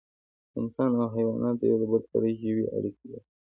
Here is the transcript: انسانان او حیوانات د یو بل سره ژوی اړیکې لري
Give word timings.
انسانان 0.59 1.01
او 1.03 1.09
حیوانات 1.15 1.55
د 1.57 1.63
یو 1.71 1.77
بل 1.91 2.01
سره 2.11 2.27
ژوی 2.41 2.65
اړیکې 2.75 3.05
لري 3.11 3.23